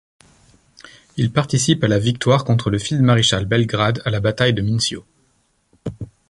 [1.15, 5.05] Il participe à la victoire contre le feld-maréchal Bellegarde à la bataille du Mincio.